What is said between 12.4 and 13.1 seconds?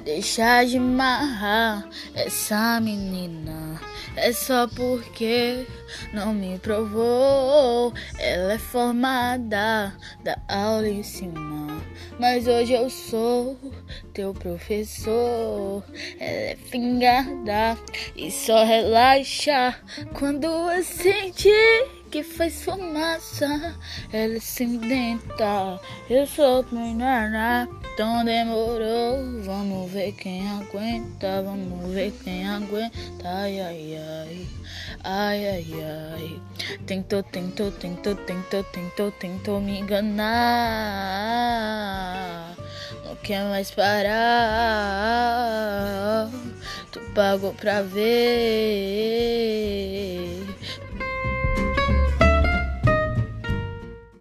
hoje eu